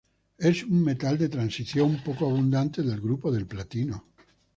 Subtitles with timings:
[0.39, 4.05] Es un metal de transición, poco abundante, del grupo del platino.